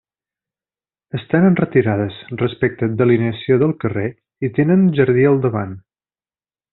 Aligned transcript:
Estan 1.19 1.43
enretirades 1.49 2.17
respecte 2.41 2.89
d'alineació 3.01 3.59
del 3.65 3.75
carrer 3.85 4.07
i 4.49 4.55
tenen 4.59 4.89
jardí 5.01 5.29
al 5.33 5.37
davant. 5.49 5.77